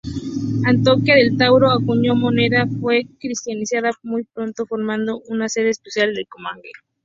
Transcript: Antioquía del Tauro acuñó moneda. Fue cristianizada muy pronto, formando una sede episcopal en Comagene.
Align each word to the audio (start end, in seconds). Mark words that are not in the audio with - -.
Antioquía 0.65 1.13
del 1.13 1.37
Tauro 1.37 1.69
acuñó 1.69 2.15
moneda. 2.15 2.65
Fue 2.81 3.05
cristianizada 3.19 3.91
muy 4.01 4.23
pronto, 4.23 4.65
formando 4.65 5.21
una 5.27 5.47
sede 5.47 5.67
episcopal 5.73 6.17
en 6.17 6.25
Comagene. 6.27 6.71